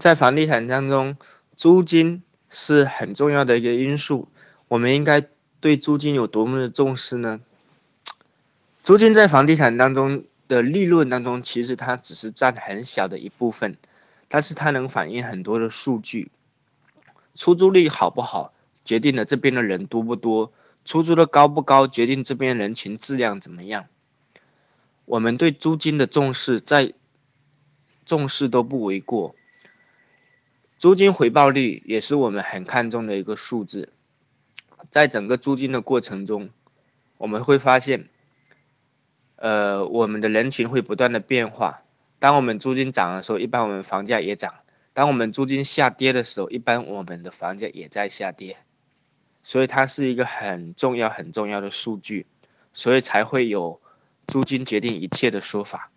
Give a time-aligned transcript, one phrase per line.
[0.00, 1.14] 在房地产当中，
[1.52, 4.28] 租金是很重要的一个因素。
[4.68, 5.22] 我们应该
[5.60, 7.38] 对租金有多么的重视呢？
[8.82, 13.76] 租金在房地产当中的利润当中，其实它只是占很小的一部分，
[14.26, 16.30] 但是它能反映很多的数据。
[17.34, 20.50] 出租率好不好，决定了这边的人多不多；
[20.82, 23.84] 出租的高不高，决定这边人群质量怎么样。
[25.04, 26.94] 我们对租金的重视，在
[28.02, 29.34] 重视都不为过。
[30.80, 33.92] 租金回报率也是我们很看重的一个数字，
[34.86, 36.48] 在整个租金的过程中，
[37.18, 38.08] 我们会发现，
[39.36, 41.82] 呃，我们的人群会不断的变化。
[42.18, 44.52] 当我们租金涨的时候，一般我们房价也涨；
[44.94, 48.56] 当我们租金下跌的时候，一般我们的房价也在下跌。
[49.42, 52.24] 所以它是一个很重要、很重要的数据，
[52.72, 53.78] 所以才会有
[54.28, 55.90] 租金决定一切的说法。